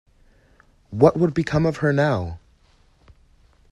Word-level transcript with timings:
What 0.89 1.15
would 1.15 1.35
become 1.35 1.67
of 1.67 1.77
her 1.77 1.93
now? 1.93 2.39